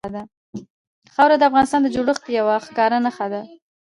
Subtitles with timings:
[1.13, 3.41] خاوره د افغانستان د ځمکې د جوړښت یوه ښکاره نښه ده.